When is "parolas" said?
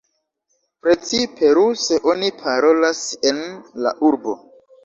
2.41-3.05